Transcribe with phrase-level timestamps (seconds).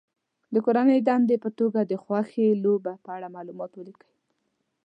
[0.53, 4.11] د کورنۍ دندې په توګه د خوښې لوبې په اړه معلومات ولیکي.